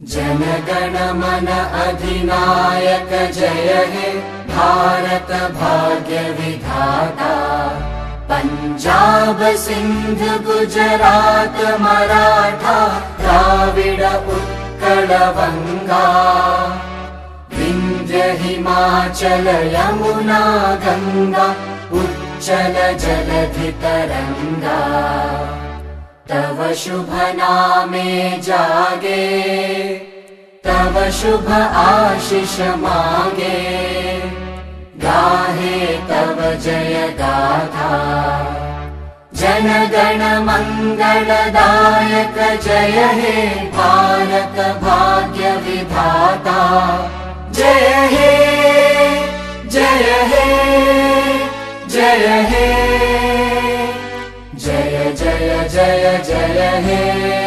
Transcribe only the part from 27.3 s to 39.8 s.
नामे जागे तव शुभ आशिष मागे। गाहे तव जय गाथा। जन